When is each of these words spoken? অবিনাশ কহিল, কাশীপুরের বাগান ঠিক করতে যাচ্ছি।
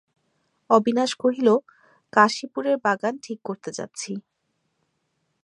অবিনাশ 0.69 1.11
কহিল, 1.15 1.49
কাশীপুরের 2.13 2.77
বাগান 2.85 3.15
ঠিক 3.23 3.39
করতে 3.45 3.69
যাচ্ছি। 3.77 4.11